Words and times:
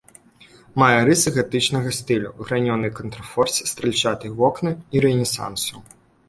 Мае 0.83 1.01
рысы 1.09 1.33
гатычнага 1.35 1.91
стылю, 1.97 2.31
гранёныя 2.47 2.95
контрфорсы, 3.01 3.61
стральчатыя 3.73 4.31
вокны, 4.41 4.71
і 4.97 5.05
рэнесансу. 5.07 5.85